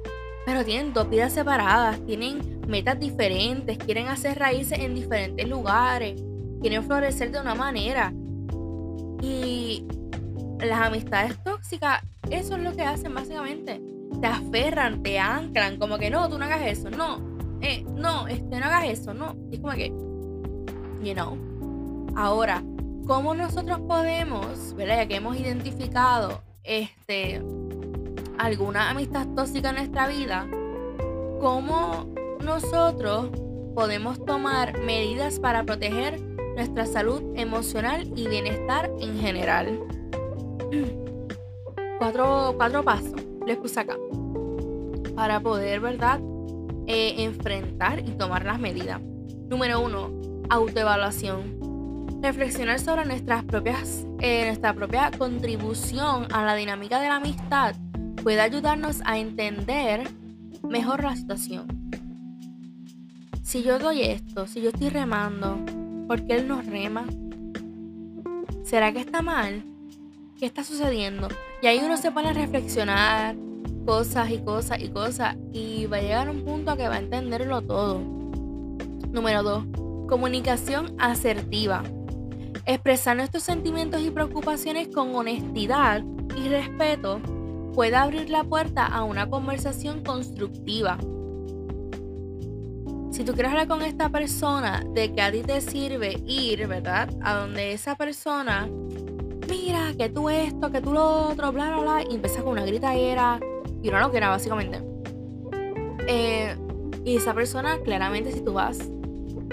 pero 0.47 0.65
tienen 0.65 0.93
dos 0.93 1.09
vidas 1.09 1.33
separadas, 1.33 2.05
tienen 2.07 2.61
metas 2.67 2.99
diferentes, 2.99 3.79
quieren 3.79 4.09
hacer 4.09 4.39
raíces 4.39 4.79
en 4.79 4.95
diferentes 4.95 5.49
lugares, 5.49 6.21
quieren 6.61 6.85
florecer 6.85 7.31
de 7.31 7.41
una 7.41 7.55
manera. 7.55 8.13
Y 9.23 9.85
las 10.61 10.81
amistades 10.81 11.43
tóxicas, 11.43 12.03
eso 12.31 12.57
es 12.57 12.63
lo 12.63 12.75
que 12.75 12.83
hacen 12.83 13.15
básicamente. 13.15 13.81
Te 14.21 14.27
aferran, 14.27 15.03
te 15.03 15.19
anclan, 15.19 15.79
como 15.79 15.99
que 15.99 16.11
no, 16.11 16.29
tú 16.29 16.39
no 16.39 16.45
hagas 16.45 16.63
eso, 16.63 16.91
no, 16.91 17.21
eh, 17.61 17.85
no, 17.95 18.27
este, 18.27 18.59
no 18.59 18.67
hagas 18.67 18.85
eso, 18.89 19.15
no. 19.15 19.37
es 19.53 19.61
como 19.61 19.73
que, 19.75 19.89
you 21.03 21.15
know. 21.15 21.39
Ahora, 22.17 22.63
¿cómo 23.07 23.35
nosotros 23.35 23.81
podemos, 23.81 24.75
¿verdad? 24.75 24.97
Ya 24.99 25.07
que 25.07 25.17
hemos 25.17 25.37
identificado 25.37 26.43
este, 26.65 27.43
alguna 28.41 28.89
amistad 28.89 29.27
tóxica 29.37 29.69
en 29.69 29.77
nuestra 29.77 30.09
vida, 30.09 30.47
¿cómo 31.41 32.07
nosotros 32.43 33.29
podemos 33.75 34.25
tomar 34.25 34.79
medidas 34.81 35.39
para 35.39 35.65
proteger 35.65 36.19
nuestra 36.57 36.87
salud 36.87 37.23
emocional 37.37 38.11
y 38.17 38.29
bienestar 38.29 38.91
en 38.99 39.21
general? 39.21 39.79
cuatro, 41.99 42.55
cuatro 42.57 42.83
pasos 42.83 43.13
les 43.47 43.59
puse 43.59 43.81
acá 43.81 43.97
para 45.15 45.41
poder, 45.41 45.81
¿verdad? 45.81 46.19
Eh, 46.87 47.23
enfrentar 47.23 47.99
y 48.01 48.13
tomar 48.13 48.47
las 48.47 48.59
medidas. 48.59 49.03
Número 49.51 49.81
uno, 49.81 50.11
autoevaluación 50.49 51.61
reflexionar 52.23 52.79
sobre 52.81 53.05
nuestras 53.05 53.45
propias, 53.45 54.07
eh, 54.19 54.45
nuestra 54.47 54.75
propia 54.75 55.11
contribución 55.17 56.27
a 56.33 56.45
la 56.45 56.55
dinámica 56.55 57.01
de 57.01 57.09
la 57.09 57.17
amistad 57.17 57.75
puede 58.23 58.41
ayudarnos 58.41 59.01
a 59.05 59.19
entender 59.19 60.09
mejor 60.69 61.03
la 61.03 61.17
situación. 61.17 61.67
Si 63.43 63.63
yo 63.63 63.79
doy 63.79 64.03
esto, 64.03 64.47
si 64.47 64.61
yo 64.61 64.69
estoy 64.69 64.91
remando, 64.91 65.59
¿por 66.07 66.25
qué 66.27 66.37
él 66.37 66.49
no 66.49 66.63
rema? 66.63 67.07
¿Será 68.63 68.93
que 68.93 69.01
está 69.01 69.23
mal? 69.23 69.65
¿Qué 70.39 70.47
está 70.47 70.63
sucediendo? 70.63 71.29
Y 71.63 71.67
ahí 71.67 71.81
uno 71.85 71.97
se 71.97 72.13
pone 72.13 72.29
a 72.29 72.33
reflexionar 72.33 73.35
cosas 73.85 74.31
y 74.31 74.39
cosas 74.39 74.81
y 74.81 74.89
cosas 74.91 75.37
y 75.53 75.87
va 75.87 75.97
a 75.97 76.01
llegar 76.01 76.29
a 76.29 76.31
un 76.31 76.45
punto 76.45 76.77
que 76.77 76.89
va 76.89 76.97
a 76.97 77.01
entenderlo 77.01 77.63
todo. 77.63 78.01
Número 79.11 79.43
2. 79.43 79.65
Comunicación 80.09 80.95
asertiva. 80.99 81.83
Expresar 82.67 83.17
nuestros 83.17 83.43
sentimientos 83.43 84.03
y 84.03 84.11
preocupaciones 84.11 84.89
con 84.89 85.15
honestidad 85.15 86.05
y 86.37 86.49
respeto 86.49 87.21
puede 87.81 87.97
abrir 87.97 88.29
la 88.29 88.45
puerta 88.45 88.85
a 88.85 89.05
una 89.05 89.31
conversación 89.31 90.05
constructiva. 90.05 90.99
Si 93.11 93.25
tú 93.25 93.33
quieres 93.33 93.53
hablar 93.53 93.69
con 93.69 93.81
esta 93.81 94.11
persona 94.11 94.85
de 94.93 95.15
que 95.15 95.23
a 95.23 95.33
ti 95.33 95.41
te 95.41 95.63
sirve 95.63 96.23
ir, 96.27 96.67
¿verdad? 96.67 97.09
A 97.23 97.37
donde 97.37 97.73
esa 97.73 97.95
persona, 97.95 98.69
mira, 99.49 99.95
que 99.97 100.11
tú 100.11 100.29
esto, 100.29 100.71
que 100.71 100.83
tú 100.83 100.93
lo 100.93 101.31
otro, 101.31 101.53
bla, 101.53 101.71
bla, 101.71 101.81
bla, 101.81 102.03
y 102.03 102.17
empieza 102.17 102.43
con 102.43 102.53
una 102.53 102.67
gritadera 102.67 103.41
y 103.83 103.89
una 103.89 104.01
loquera, 104.01 104.29
básicamente. 104.29 104.83
Eh, 106.07 106.55
y 107.07 107.17
esa 107.17 107.33
persona, 107.33 107.79
claramente, 107.79 108.31
si 108.31 108.43
tú 108.43 108.53
vas 108.53 108.79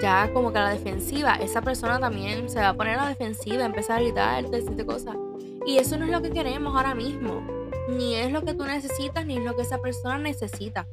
ya 0.02 0.30
como 0.34 0.52
que 0.52 0.58
a 0.58 0.64
la 0.64 0.70
defensiva, 0.72 1.36
esa 1.36 1.62
persona 1.62 1.98
también 1.98 2.50
se 2.50 2.60
va 2.60 2.68
a 2.68 2.74
poner 2.74 2.98
a 2.98 3.04
la 3.04 3.08
defensiva, 3.08 3.64
empezar 3.64 4.00
a 4.00 4.02
gritar, 4.02 4.50
decirte 4.50 4.84
cosas. 4.84 5.16
Y 5.64 5.78
eso 5.78 5.96
no 5.96 6.04
es 6.04 6.10
lo 6.10 6.20
que 6.20 6.28
queremos 6.28 6.76
ahora 6.76 6.94
mismo. 6.94 7.57
Ni 7.88 8.14
es 8.14 8.30
lo 8.30 8.42
que 8.42 8.54
tú 8.54 8.64
necesitas, 8.64 9.26
ni 9.26 9.38
es 9.38 9.44
lo 9.44 9.56
que 9.56 9.62
esa 9.62 9.78
persona 9.78 10.18
necesita. 10.18 10.86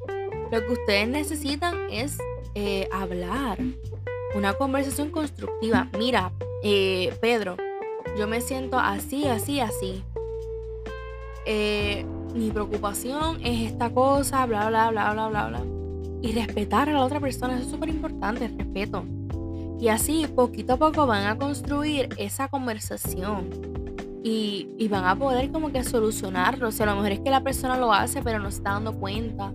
Lo 0.50 0.64
que 0.64 0.72
ustedes 0.72 1.08
necesitan 1.08 1.74
es 1.90 2.18
eh, 2.54 2.88
hablar. 2.90 3.58
Una 4.34 4.54
conversación 4.54 5.10
constructiva. 5.10 5.88
Mira, 5.98 6.32
eh, 6.62 7.14
Pedro, 7.20 7.56
yo 8.18 8.26
me 8.26 8.40
siento 8.40 8.78
así, 8.78 9.26
así, 9.26 9.60
así. 9.60 10.02
Eh, 11.44 12.04
mi 12.34 12.50
preocupación 12.50 13.44
es 13.44 13.70
esta 13.70 13.90
cosa, 13.90 14.44
bla, 14.46 14.68
bla, 14.68 14.90
bla, 14.90 15.12
bla, 15.12 15.28
bla, 15.28 15.48
bla 15.48 15.76
y 16.22 16.32
respetar 16.32 16.88
a 16.88 16.92
la 16.92 17.04
otra 17.04 17.20
persona. 17.20 17.54
Eso 17.54 17.64
es 17.64 17.70
súper 17.70 17.88
importante, 17.88 18.48
respeto. 18.48 19.04
Y 19.78 19.88
así, 19.88 20.26
poquito 20.26 20.74
a 20.74 20.76
poco 20.76 21.06
van 21.06 21.26
a 21.26 21.36
construir 21.36 22.08
esa 22.16 22.48
conversación. 22.48 23.75
Y, 24.22 24.88
van 24.88 25.04
a 25.04 25.16
poder 25.16 25.50
como 25.50 25.70
que 25.70 25.84
solucionarlo. 25.84 26.68
O 26.68 26.72
sea, 26.72 26.86
a 26.86 26.90
lo 26.90 26.96
mejor 26.96 27.12
es 27.12 27.20
que 27.20 27.30
la 27.30 27.42
persona 27.42 27.76
lo 27.76 27.92
hace, 27.92 28.22
pero 28.22 28.38
no 28.38 28.50
se 28.50 28.58
está 28.58 28.70
dando 28.70 28.98
cuenta. 28.98 29.52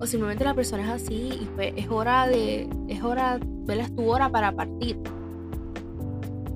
O 0.00 0.06
simplemente 0.06 0.44
la 0.44 0.54
persona 0.54 0.84
es 0.84 1.02
así 1.02 1.30
y 1.42 1.48
pues 1.56 1.72
es 1.76 1.88
hora 1.90 2.28
de, 2.28 2.68
es 2.88 3.02
hora, 3.02 3.38
es 3.68 3.96
tu 3.96 4.08
hora 4.10 4.28
para 4.30 4.52
partir. 4.52 4.98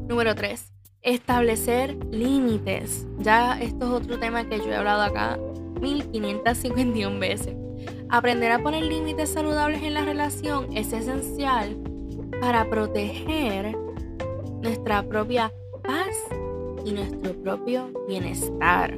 Número 0.08 0.34
3. 0.34 0.72
Establecer 1.02 1.96
límites. 2.10 3.06
Ya 3.18 3.60
esto 3.60 3.86
es 3.86 3.90
otro 3.90 4.18
tema 4.18 4.48
que 4.48 4.58
yo 4.58 4.66
he 4.66 4.76
hablado 4.76 5.02
acá 5.02 5.38
1551 5.80 7.18
veces. 7.18 7.56
Aprender 8.08 8.52
a 8.52 8.62
poner 8.62 8.84
límites 8.84 9.30
saludables 9.30 9.82
en 9.82 9.94
la 9.94 10.04
relación 10.04 10.68
es 10.76 10.92
esencial 10.92 11.76
para 12.40 12.68
proteger 12.68 13.76
nuestra 14.60 15.02
propia 15.02 15.52
paz 15.82 16.14
y 16.84 16.92
nuestro 16.92 17.32
propio 17.42 17.90
bienestar. 18.08 18.96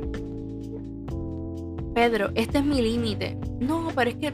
Pedro, 1.95 2.31
este 2.35 2.59
es 2.59 2.65
mi 2.65 2.83
límite. 2.83 3.39
No, 3.61 3.89
pero 3.95 4.11
es 4.11 4.17
que, 4.17 4.33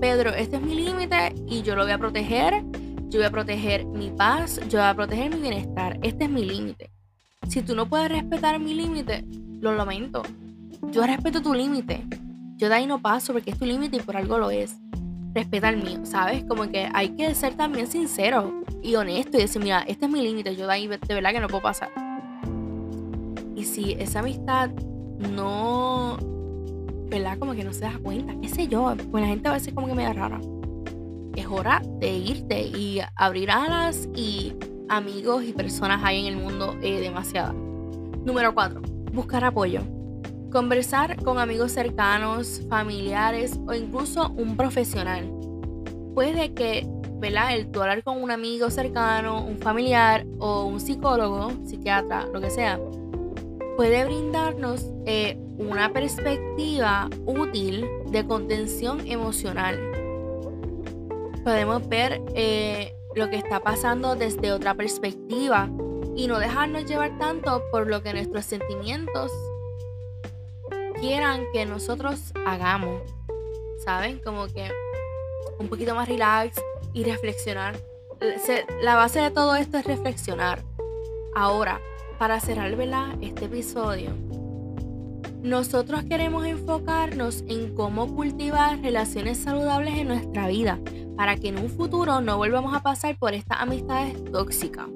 Pedro, 0.00 0.30
este 0.30 0.56
es 0.56 0.62
mi 0.62 0.74
límite 0.74 1.34
y 1.46 1.62
yo 1.62 1.76
lo 1.76 1.82
voy 1.82 1.92
a 1.92 1.98
proteger. 1.98 2.62
Yo 3.08 3.20
voy 3.20 3.26
a 3.26 3.30
proteger 3.30 3.84
mi 3.84 4.10
paz, 4.10 4.60
yo 4.68 4.78
voy 4.78 4.88
a 4.88 4.94
proteger 4.94 5.34
mi 5.34 5.40
bienestar. 5.40 5.98
Este 6.02 6.24
es 6.24 6.30
mi 6.30 6.44
límite. 6.44 6.90
Si 7.48 7.62
tú 7.62 7.74
no 7.74 7.86
puedes 7.86 8.08
respetar 8.10 8.58
mi 8.58 8.74
límite, 8.74 9.24
lo 9.60 9.74
lamento. 9.74 10.22
Yo 10.90 11.06
respeto 11.06 11.42
tu 11.42 11.54
límite, 11.54 12.04
yo 12.56 12.68
de 12.68 12.74
ahí 12.74 12.86
no 12.86 13.00
paso 13.00 13.32
porque 13.32 13.50
es 13.50 13.58
tu 13.58 13.64
límite 13.64 13.96
y 13.96 14.00
por 14.00 14.16
algo 14.16 14.38
lo 14.38 14.50
es. 14.50 14.76
Respeta 15.34 15.68
el 15.68 15.82
mío, 15.82 16.00
¿sabes? 16.04 16.44
Como 16.44 16.68
que 16.68 16.88
hay 16.92 17.10
que 17.10 17.34
ser 17.34 17.54
también 17.54 17.86
sincero 17.86 18.62
y 18.82 18.94
honesto 18.94 19.36
y 19.36 19.40
decir, 19.40 19.62
mira, 19.62 19.84
este 19.88 20.06
es 20.06 20.10
mi 20.10 20.22
límite, 20.22 20.54
yo 20.54 20.66
de 20.66 20.72
ahí 20.72 20.86
de 20.86 21.14
verdad 21.14 21.32
que 21.32 21.40
no 21.40 21.48
puedo 21.48 21.62
pasar. 21.62 21.90
Si 23.64 23.92
esa 23.98 24.20
amistad 24.20 24.70
no, 25.18 26.16
¿verdad? 27.08 27.38
Como 27.38 27.54
que 27.54 27.64
no 27.64 27.72
se 27.72 27.80
da 27.80 27.98
cuenta, 28.02 28.34
qué 28.40 28.48
sé 28.48 28.68
yo, 28.68 28.94
pues 29.10 29.22
la 29.22 29.28
gente 29.28 29.48
a 29.48 29.52
veces 29.52 29.72
como 29.72 29.86
que 29.86 29.94
me 29.94 30.04
da 30.04 30.12
rara. 30.12 30.40
Es 31.34 31.46
hora 31.46 31.82
de 31.98 32.12
irte 32.16 32.62
y 32.62 33.00
abrir 33.16 33.50
alas 33.50 34.08
y 34.14 34.52
amigos 34.88 35.44
y 35.44 35.52
personas 35.52 36.02
hay 36.04 36.26
en 36.26 36.34
el 36.34 36.36
mundo 36.36 36.76
eh, 36.82 37.00
demasiadas. 37.00 37.54
Número 38.24 38.54
4. 38.54 38.80
Buscar 39.12 39.44
apoyo. 39.44 39.80
Conversar 40.52 41.20
con 41.22 41.38
amigos 41.38 41.72
cercanos, 41.72 42.62
familiares 42.68 43.58
o 43.66 43.74
incluso 43.74 44.30
un 44.36 44.56
profesional. 44.56 45.28
Puede 46.14 46.54
que, 46.54 46.86
¿verdad? 47.18 47.56
El 47.56 47.70
tú 47.70 47.80
hablar 47.80 48.04
con 48.04 48.22
un 48.22 48.30
amigo 48.30 48.70
cercano, 48.70 49.44
un 49.44 49.58
familiar 49.58 50.24
o 50.38 50.66
un 50.66 50.78
psicólogo, 50.78 51.50
psiquiatra, 51.64 52.26
lo 52.32 52.40
que 52.40 52.50
sea, 52.50 52.78
puede 53.76 54.04
brindarnos 54.04 54.90
eh, 55.06 55.36
una 55.58 55.92
perspectiva 55.92 57.08
útil 57.26 57.86
de 58.06 58.26
contención 58.26 59.06
emocional. 59.06 59.78
Podemos 61.42 61.88
ver 61.88 62.22
eh, 62.34 62.94
lo 63.14 63.28
que 63.30 63.36
está 63.36 63.60
pasando 63.60 64.16
desde 64.16 64.52
otra 64.52 64.74
perspectiva 64.74 65.68
y 66.16 66.26
no 66.26 66.38
dejarnos 66.38 66.86
llevar 66.86 67.18
tanto 67.18 67.62
por 67.70 67.88
lo 67.88 68.02
que 68.02 68.12
nuestros 68.12 68.44
sentimientos 68.44 69.32
quieran 71.00 71.44
que 71.52 71.66
nosotros 71.66 72.32
hagamos. 72.46 73.02
¿Saben? 73.84 74.18
Como 74.20 74.46
que 74.46 74.70
un 75.58 75.68
poquito 75.68 75.94
más 75.94 76.08
relax 76.08 76.60
y 76.92 77.04
reflexionar. 77.04 77.76
La 78.80 78.94
base 78.94 79.20
de 79.20 79.30
todo 79.30 79.56
esto 79.56 79.76
es 79.78 79.84
reflexionar. 79.84 80.62
Ahora, 81.34 81.80
para 82.18 82.40
cerrar 82.40 82.74
este 83.20 83.46
episodio, 83.46 84.10
nosotros 85.42 86.04
queremos 86.04 86.46
enfocarnos 86.46 87.44
en 87.48 87.74
cómo 87.74 88.14
cultivar 88.14 88.80
relaciones 88.80 89.38
saludables 89.38 89.94
en 89.98 90.08
nuestra 90.08 90.48
vida 90.48 90.78
para 91.16 91.36
que 91.36 91.48
en 91.48 91.58
un 91.58 91.68
futuro 91.68 92.20
no 92.20 92.38
volvamos 92.38 92.74
a 92.74 92.82
pasar 92.82 93.16
por 93.18 93.34
estas 93.34 93.60
amistades 93.60 94.24
tóxicas. 94.32 94.86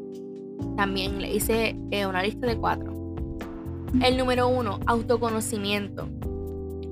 También 0.77 1.21
le 1.21 1.35
hice 1.35 1.77
eh, 1.91 2.07
una 2.07 2.23
lista 2.23 2.47
de 2.47 2.57
cuatro. 2.57 2.95
El 4.03 4.17
número 4.17 4.49
uno, 4.49 4.81
autoconocimiento. 4.87 6.09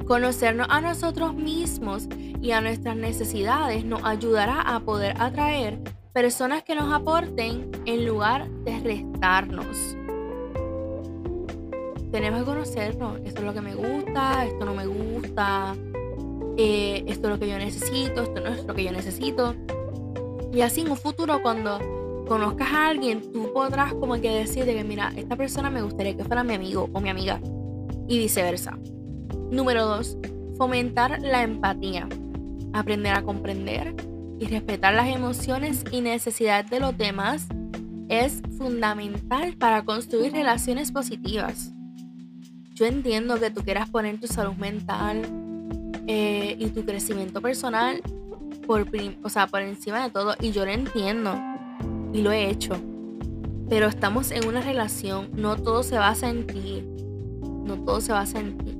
Conocernos 0.06 0.66
a 0.70 0.80
nosotros 0.80 1.34
mismos 1.34 2.08
y 2.40 2.52
a 2.52 2.60
nuestras 2.60 2.96
necesidades 2.96 3.84
nos 3.84 4.04
ayudará 4.04 4.60
a 4.60 4.80
poder 4.80 5.14
atraer 5.18 5.80
personas 6.12 6.62
que 6.62 6.74
nos 6.74 6.92
aporten 6.92 7.70
en 7.86 8.06
lugar 8.06 8.48
de 8.64 8.78
restarnos. 8.80 9.96
Tenemos 12.10 12.40
que 12.40 12.46
conocernos. 12.46 13.20
Esto 13.24 13.40
es 13.40 13.46
lo 13.46 13.54
que 13.54 13.60
me 13.60 13.74
gusta, 13.74 14.44
esto 14.46 14.64
no 14.64 14.74
me 14.74 14.86
gusta. 14.86 15.74
eh, 16.58 17.04
esto 17.06 17.28
es 17.28 17.34
lo 17.34 17.38
que 17.38 17.48
yo 17.48 17.58
necesito, 17.58 18.22
esto 18.22 18.40
no 18.40 18.48
es 18.48 18.64
lo 18.64 18.74
que 18.74 18.84
yo 18.84 18.92
necesito. 18.92 19.54
Y 20.52 20.62
así 20.62 20.80
en 20.80 20.90
un 20.90 20.96
futuro 20.96 21.42
cuando 21.42 22.24
conozcas 22.26 22.72
a 22.72 22.88
alguien, 22.88 23.20
tú 23.32 23.52
podrás 23.52 23.92
como 23.94 24.14
que 24.14 24.30
decirte 24.30 24.74
que 24.74 24.84
mira, 24.84 25.12
esta 25.16 25.36
persona 25.36 25.68
me 25.70 25.82
gustaría 25.82 26.16
que 26.16 26.24
fuera 26.24 26.42
mi 26.44 26.54
amigo 26.54 26.88
o 26.92 27.00
mi 27.00 27.10
amiga. 27.10 27.40
Y 28.08 28.18
viceversa. 28.18 28.78
Número 29.50 29.84
dos, 29.84 30.16
fomentar 30.56 31.20
la 31.20 31.42
empatía. 31.42 32.08
Aprender 32.72 33.14
a 33.14 33.22
comprender 33.22 33.94
y 34.38 34.46
respetar 34.46 34.94
las 34.94 35.08
emociones 35.08 35.84
y 35.90 36.00
necesidades 36.00 36.70
de 36.70 36.80
los 36.80 36.96
demás 36.96 37.48
es 38.08 38.40
fundamental 38.56 39.56
para 39.56 39.84
construir 39.84 40.32
relaciones 40.32 40.92
positivas. 40.92 41.72
Yo 42.76 42.84
entiendo 42.84 43.40
que 43.40 43.50
tú 43.50 43.62
quieras 43.62 43.88
poner 43.88 44.20
tu 44.20 44.26
salud 44.26 44.52
mental 44.52 45.22
eh, 46.06 46.56
y 46.58 46.68
tu 46.68 46.84
crecimiento 46.84 47.40
personal 47.40 48.02
por, 48.66 48.86
o 49.22 49.30
sea, 49.30 49.46
por 49.46 49.62
encima 49.62 50.04
de 50.04 50.10
todo 50.10 50.34
y 50.42 50.50
yo 50.50 50.66
lo 50.66 50.72
entiendo 50.72 51.34
y 52.12 52.20
lo 52.20 52.32
he 52.32 52.50
hecho. 52.50 52.74
Pero 53.70 53.86
estamos 53.86 54.30
en 54.30 54.46
una 54.46 54.60
relación, 54.60 55.30
no 55.32 55.56
todo 55.56 55.82
se 55.82 55.96
basa 55.96 56.28
en 56.28 56.46
ti, 56.46 56.84
no 57.64 57.82
todo 57.82 58.02
se 58.02 58.12
basa 58.12 58.40
en 58.40 58.58
ti. 58.58 58.78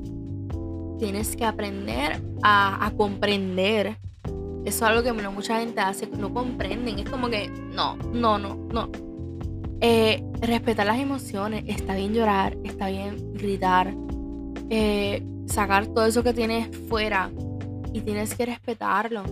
Tienes 0.98 1.34
que 1.34 1.46
aprender 1.46 2.20
a, 2.42 2.84
a 2.84 2.90
comprender. 2.90 3.96
Eso 4.66 4.66
es 4.66 4.82
algo 4.82 5.02
que 5.02 5.12
mucha 5.14 5.60
gente 5.60 5.80
hace, 5.80 6.06
no 6.06 6.34
comprenden. 6.34 6.98
Es 6.98 7.08
como 7.08 7.30
que, 7.30 7.48
no, 7.48 7.96
no, 8.12 8.38
no, 8.38 8.56
no. 8.56 8.90
Eh, 9.80 10.22
respetar 10.40 10.86
las 10.86 10.98
emociones, 10.98 11.64
está 11.66 11.94
bien 11.94 12.14
llorar, 12.14 12.56
está 12.64 12.88
bien 12.88 13.34
gritar, 13.34 13.92
eh, 14.70 15.22
sacar 15.46 15.86
todo 15.86 16.06
eso 16.06 16.22
que 16.22 16.32
tienes 16.32 16.74
fuera 16.88 17.30
y 17.92 18.00
tienes 18.00 18.34
que 18.34 18.46
respetarlo. 18.46 19.22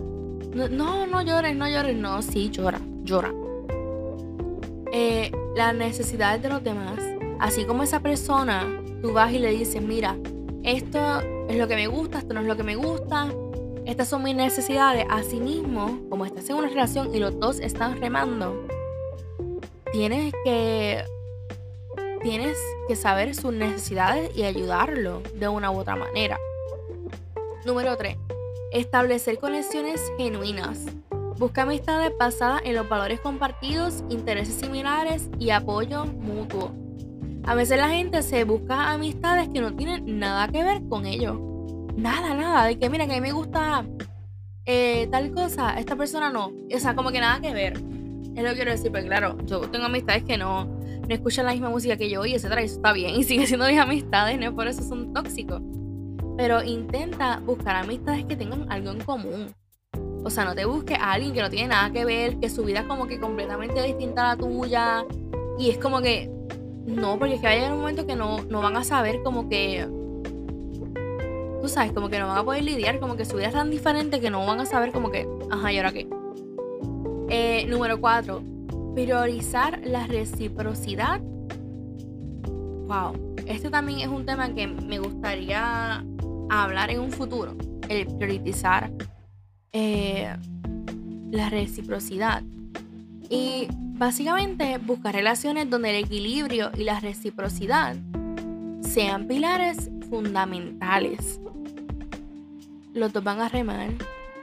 No, 0.53 1.05
no, 1.07 1.21
llores, 1.21 1.55
no 1.55 1.67
llores, 1.67 1.95
no, 1.95 2.21
sí, 2.21 2.49
llora, 2.49 2.79
llora. 3.03 3.33
Eh, 4.91 5.31
las 5.55 5.75
necesidades 5.75 6.41
de 6.41 6.49
los 6.49 6.63
demás, 6.63 6.99
así 7.39 7.65
como 7.65 7.83
esa 7.83 7.99
persona, 7.99 8.65
tú 9.01 9.13
vas 9.13 9.33
y 9.33 9.39
le 9.39 9.51
dices, 9.51 9.81
mira, 9.81 10.15
esto 10.63 10.99
es 11.49 11.57
lo 11.57 11.67
que 11.67 11.75
me 11.75 11.87
gusta, 11.87 12.19
esto 12.19 12.33
no 12.33 12.41
es 12.41 12.47
lo 12.47 12.55
que 12.55 12.63
me 12.63 12.75
gusta, 12.75 13.27
estas 13.85 14.07
son 14.07 14.23
mis 14.23 14.35
necesidades. 14.35 15.05
Así 15.09 15.39
mismo, 15.39 15.99
como 16.09 16.25
estás 16.25 16.49
en 16.49 16.55
una 16.55 16.69
relación 16.69 17.13
y 17.13 17.19
los 17.19 17.39
dos 17.39 17.59
están 17.59 17.99
remando, 17.99 18.65
tienes 19.95 20.33
que 20.43 21.05
tienes 22.21 22.57
que 22.85 22.97
saber 22.97 23.33
sus 23.33 23.53
necesidades 23.53 24.29
y 24.35 24.43
ayudarlo 24.43 25.21
de 25.35 25.47
una 25.47 25.71
u 25.71 25.77
otra 25.77 25.95
manera. 25.95 26.37
Número 27.65 27.95
3. 27.95 28.17
Establecer 28.73 29.37
conexiones 29.37 30.01
genuinas. 30.17 30.81
Busca 31.37 31.61
amistades 31.61 32.11
basadas 32.19 32.61
en 32.65 32.75
los 32.75 32.89
valores 32.89 33.21
compartidos, 33.21 34.03
intereses 34.09 34.55
similares 34.55 35.29
y 35.39 35.51
apoyo 35.51 36.05
mutuo. 36.05 36.73
A 37.45 37.55
veces 37.55 37.77
la 37.77 37.87
gente 37.87 38.21
se 38.21 38.43
busca 38.43 38.91
amistades 38.91 39.47
que 39.47 39.61
no 39.61 39.75
tienen 39.77 40.19
nada 40.19 40.49
que 40.49 40.61
ver 40.61 40.81
con 40.89 41.05
ellos. 41.05 41.37
Nada, 41.95 42.33
nada. 42.33 42.65
De 42.65 42.77
que 42.77 42.89
mira, 42.89 43.07
que 43.07 43.13
a 43.13 43.15
mí 43.15 43.21
me 43.21 43.31
gusta 43.31 43.85
eh, 44.65 45.07
tal 45.09 45.31
cosa, 45.31 45.79
esta 45.79 45.95
persona 45.95 46.29
no. 46.29 46.51
O 46.73 46.79
sea, 46.79 46.95
como 46.95 47.11
que 47.11 47.21
nada 47.21 47.39
que 47.39 47.53
ver. 47.53 47.94
Es 48.35 48.43
lo 48.43 48.53
quiero 48.53 48.71
decir, 48.71 48.91
pero 48.91 49.07
claro, 49.07 49.37
yo 49.45 49.61
tengo 49.61 49.85
amistades 49.85 50.23
que 50.23 50.37
no, 50.37 50.65
no 50.65 51.07
escuchan 51.13 51.45
la 51.45 51.53
misma 51.53 51.69
música 51.69 51.95
que 51.95 52.09
yo 52.09 52.25
y 52.25 52.33
etcétera, 52.33 52.61
y 52.61 52.65
eso 52.65 52.75
está 52.75 52.91
bien, 52.91 53.15
y 53.19 53.23
sigue 53.23 53.47
siendo 53.47 53.67
mis 53.67 53.79
amistades, 53.79 54.37
no 54.39 54.53
por 54.53 54.67
eso 54.67 54.83
son 54.83 55.13
tóxicos. 55.13 55.61
Pero 56.37 56.61
intenta 56.63 57.39
buscar 57.39 57.77
amistades 57.77 58.25
que 58.25 58.35
tengan 58.35 58.69
algo 58.71 58.91
en 58.91 58.99
común. 59.01 59.47
O 60.23 60.29
sea, 60.29 60.43
no 60.43 60.55
te 60.55 60.65
busques 60.65 60.97
a 60.99 61.13
alguien 61.13 61.33
que 61.33 61.41
no 61.41 61.49
tiene 61.49 61.69
nada 61.69 61.91
que 61.91 62.03
ver, 62.03 62.37
que 62.39 62.49
su 62.49 62.65
vida 62.65 62.79
es 62.79 62.85
como 62.85 63.07
que 63.07 63.19
completamente 63.19 63.81
distinta 63.81 64.31
a 64.31 64.35
la 64.35 64.41
tuya. 64.41 65.05
Y 65.57 65.69
es 65.69 65.77
como 65.77 66.01
que, 66.01 66.29
no, 66.85 67.17
porque 67.17 67.35
es 67.35 67.41
que 67.41 67.47
va 67.47 67.53
a 67.53 67.55
llegar 67.55 67.71
un 67.71 67.79
momento 67.79 68.05
que 68.05 68.15
no, 68.15 68.43
no 68.43 68.61
van 68.61 68.75
a 68.75 68.83
saber 68.83 69.21
como 69.23 69.47
que 69.47 69.87
tú 71.65 71.69
sabes, 71.69 71.93
como 71.93 72.09
que 72.09 72.19
no 72.19 72.27
van 72.27 72.37
a 72.37 72.43
poder 72.43 72.63
lidiar, 72.63 72.99
como 72.99 73.15
que 73.15 73.25
su 73.25 73.37
vida 73.37 73.47
es 73.47 73.53
tan 73.53 73.71
diferente 73.71 74.19
que 74.19 74.29
no 74.29 74.45
van 74.45 74.59
a 74.59 74.67
saber 74.67 74.91
como 74.91 75.09
que, 75.09 75.27
ajá, 75.49 75.71
¿y 75.71 75.77
ahora 75.77 75.91
qué? 75.91 76.07
Eh, 77.29 77.65
número 77.67 77.99
4. 77.99 78.43
Priorizar 78.93 79.81
la 79.83 80.07
reciprocidad. 80.07 81.21
Wow. 82.87 83.35
Este 83.45 83.69
también 83.69 83.99
es 83.99 84.07
un 84.07 84.25
tema 84.25 84.53
que 84.53 84.67
me 84.67 84.99
gustaría 84.99 86.03
hablar 86.49 86.91
en 86.91 86.99
un 86.99 87.11
futuro. 87.11 87.55
El 87.89 88.07
priorizar 88.07 88.91
eh, 89.73 90.35
la 91.31 91.49
reciprocidad. 91.49 92.43
Y 93.29 93.67
básicamente 93.69 94.77
buscar 94.77 95.15
relaciones 95.15 95.69
donde 95.69 95.89
el 95.89 96.05
equilibrio 96.05 96.71
y 96.77 96.83
la 96.83 96.99
reciprocidad 96.99 97.95
sean 98.81 99.27
pilares 99.27 99.89
fundamentales. 100.09 101.39
Los 102.93 103.11
dos 103.11 103.23
van 103.23 103.41
a 103.41 103.49
remar, 103.49 103.89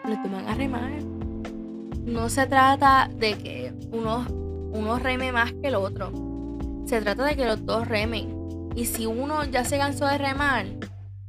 los 0.04 0.22
dos 0.22 0.32
van 0.32 0.48
a 0.48 0.54
remar 0.54 1.11
no 2.04 2.28
se 2.28 2.46
trata 2.46 3.08
de 3.14 3.34
que 3.34 3.72
uno, 3.92 4.98
reme 4.98 5.32
más 5.32 5.52
que 5.52 5.68
el 5.68 5.76
otro. 5.76 6.12
Se 6.86 7.00
trata 7.00 7.24
de 7.24 7.36
que 7.36 7.46
los 7.46 7.64
dos 7.64 7.86
remen. 7.86 8.70
Y 8.74 8.86
si 8.86 9.06
uno 9.06 9.44
ya 9.44 9.64
se 9.64 9.78
cansó 9.78 10.06
de 10.06 10.18
remar, 10.18 10.66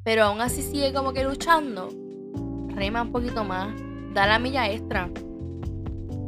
pero 0.03 0.23
aún 0.23 0.41
así 0.41 0.61
sigue 0.61 0.93
como 0.93 1.13
que 1.13 1.23
luchando, 1.23 1.89
rema 2.69 3.03
un 3.03 3.11
poquito 3.11 3.43
más, 3.43 3.73
da 4.13 4.25
la 4.25 4.39
milla 4.39 4.69
extra. 4.69 5.09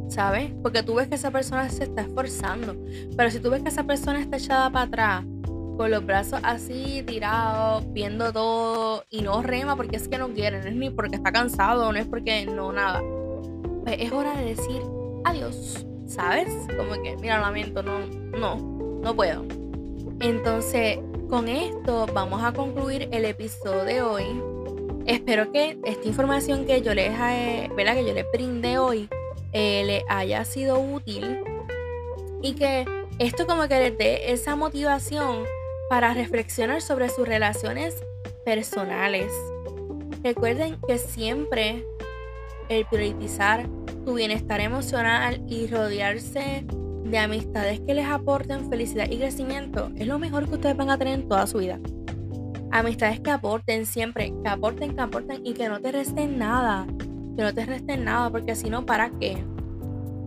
¿Sabes? 0.10 0.52
Porque 0.62 0.84
tú 0.84 0.96
ves 0.96 1.08
que 1.08 1.16
esa 1.16 1.32
persona 1.32 1.68
se 1.70 1.86
está 1.86 2.02
esforzando. 2.02 2.76
Pero 3.18 3.32
si 3.32 3.40
tú 3.40 3.50
ves 3.50 3.64
que 3.64 3.70
esa 3.70 3.84
persona 3.84 4.20
está 4.20 4.38
echada 4.38 4.70
para 4.70 4.86
atrás, 4.86 5.26
con 5.78 5.92
los 5.92 6.06
brazos 6.06 6.40
así 6.44 7.04
tirados, 7.06 7.84
viendo 7.92 8.32
todo 8.32 9.04
y 9.10 9.22
no 9.22 9.42
rema 9.42 9.76
porque 9.76 9.98
es 9.98 10.08
que 10.08 10.18
no 10.18 10.30
quiere, 10.30 10.62
no 10.62 10.70
es 10.70 10.76
ni 10.76 10.90
porque 10.90 11.18
está 11.18 11.34
cansado, 11.34 11.92
no 11.92 11.98
es 11.98 12.06
porque 12.06 12.46
no 12.46 12.72
nada 12.72 13.02
pues 13.86 13.98
es 14.00 14.12
hora 14.12 14.36
de 14.36 14.56
decir 14.56 14.82
adiós, 15.24 15.86
¿sabes? 16.08 16.48
Como 16.76 17.02
que, 17.04 17.16
mira, 17.18 17.40
lamento, 17.40 17.84
no, 17.84 18.00
no, 18.00 18.58
no 19.02 19.16
puedo. 19.16 19.46
Entonces, 20.20 20.98
con 21.30 21.48
esto 21.48 22.08
vamos 22.12 22.44
a 22.44 22.52
concluir 22.52 23.08
el 23.12 23.26
episodio 23.26 23.84
de 23.84 24.02
hoy. 24.02 24.26
Espero 25.06 25.52
que 25.52 25.78
esta 25.86 26.08
información 26.08 26.66
que 26.66 26.82
yo 26.82 26.96
les, 26.96 27.12
eh, 27.12 27.70
que 27.76 28.06
yo 28.06 28.14
les 28.14 28.26
brindé 28.32 28.80
hoy 28.80 29.08
eh, 29.54 29.84
le 29.86 30.04
haya 30.10 30.44
sido 30.46 30.80
útil 30.80 31.40
y 32.42 32.56
que 32.56 32.86
esto 33.20 33.46
como 33.46 33.68
que 33.68 33.80
les 33.80 33.98
dé 34.00 34.32
esa 34.32 34.56
motivación 34.56 35.44
para 35.90 36.14
reflexionar 36.16 36.82
sobre 36.82 37.10
sus 37.10 37.28
relaciones 37.28 38.04
personales. 38.44 39.32
Recuerden 40.24 40.78
que 40.88 40.98
siempre 40.98 41.86
el 42.70 42.86
priorizar 42.86 43.68
tu 44.06 44.14
bienestar 44.14 44.62
emocional 44.62 45.44
y 45.48 45.68
rodearse 45.68 46.66
de 47.04 47.18
amistades 47.18 47.80
que 47.82 47.94
les 47.94 48.08
aporten 48.08 48.70
felicidad 48.70 49.10
y 49.10 49.18
crecimiento 49.18 49.92
es 49.96 50.08
lo 50.08 50.20
mejor 50.20 50.48
que 50.48 50.56
ustedes 50.56 50.76
van 50.76 50.90
a 50.90 50.98
tener 50.98 51.20
en 51.20 51.28
toda 51.28 51.48
su 51.48 51.60
vida. 51.60 51.80
Amistades 52.72 53.20
que 53.20 53.32
aporten 53.32 53.86
siempre, 53.86 54.34
que 54.44 54.50
aporten, 54.50 54.96
que 54.96 55.02
aporten 55.02 55.46
y 55.46 55.54
que 55.54 55.70
no 55.70 55.80
te 55.80 55.92
resten 55.92 56.38
nada. 56.38 56.86
Que 57.38 57.44
no 57.44 57.54
te 57.54 57.66
resten 57.66 58.06
nada, 58.06 58.30
porque 58.30 58.56
si 58.56 58.70
no, 58.70 58.86
¿para 58.86 59.10
qué? 59.12 59.38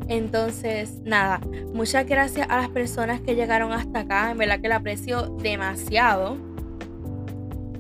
Entonces, 0.09 1.01
nada, 1.05 1.41
muchas 1.75 2.07
gracias 2.07 2.47
a 2.49 2.57
las 2.57 2.71
personas 2.71 3.21
que 3.21 3.35
llegaron 3.35 3.73
hasta 3.73 4.01
acá. 4.01 4.31
En 4.31 4.39
verdad 4.39 4.61
que 4.61 4.69
la 4.69 4.77
aprecio 4.77 5.29
demasiado. 5.43 6.37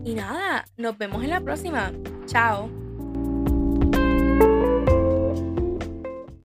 Y 0.05 0.15
nada, 0.15 0.67
nos 0.77 0.99
vemos 0.99 1.25
en 1.25 1.31
la 1.31 1.41
próxima. 1.41 1.93
Chao. 2.27 2.88